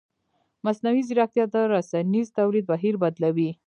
[0.65, 3.49] مصنوعي ځیرکتیا د رسنیز تولید بهیر بدلوي.